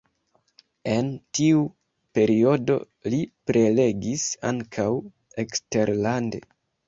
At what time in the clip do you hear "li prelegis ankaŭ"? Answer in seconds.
3.15-4.89